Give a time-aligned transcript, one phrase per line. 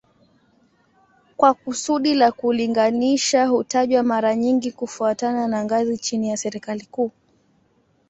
[1.37, 7.11] Kwa kusudi la kulinganisha hutajwa mara nyingi kufuatana na ngazi chini ya serikali kuu